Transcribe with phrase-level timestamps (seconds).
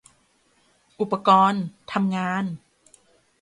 [0.99, 2.43] อุปกรณ์ทำงาน